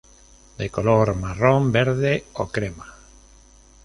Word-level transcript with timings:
De 0.57 0.71
color 0.71 1.13
marrón, 1.15 1.71
verde 1.71 2.25
o 2.33 2.47
crema. 2.47 2.95